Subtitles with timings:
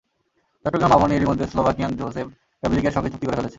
[0.65, 2.27] চট্টগ্রাম আবাহনী এরই মধ্যে Slovakian Joseph
[2.63, 3.49] প্যাভলিকের সঙ্গে চুক্তি করে ফেলেছে।